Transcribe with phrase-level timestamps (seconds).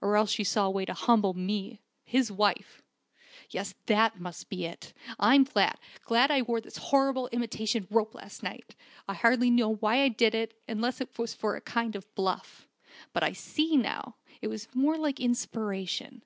[0.00, 2.82] Or else she saw a way to humble me his wife.
[3.50, 4.92] Yes, that must be it!
[5.20, 8.74] I'm glad glad I wore the horrid imitation rope last night.
[9.08, 12.66] I hardly knew why I did it, unless it was for a kind of bluff.
[13.12, 16.24] But I see now, it was more like inspiration.